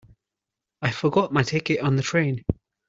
I 0.81 0.89
forgot 0.89 1.31
my 1.31 1.43
ticket 1.43 1.81
on 1.81 1.95
the 1.95 2.01
train. 2.01 2.43